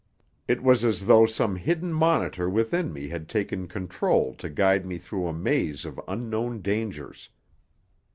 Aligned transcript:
It 0.47 0.63
was 0.63 0.83
as 0.83 1.05
though 1.05 1.27
some 1.27 1.57
hidden 1.57 1.93
monitor 1.93 2.49
within 2.49 2.91
me 2.91 3.09
had 3.09 3.29
taken 3.29 3.67
control 3.67 4.33
to 4.39 4.49
guide 4.49 4.83
me 4.83 4.97
through 4.97 5.27
a 5.27 5.31
maze 5.33 5.85
of 5.85 6.01
unknown 6.07 6.63
dangers. 6.63 7.29